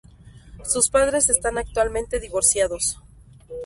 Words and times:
Sus 0.63 0.89
padres 0.89 1.29
están 1.29 1.59
actualmente 1.59 2.19
divorciados. 2.19 2.97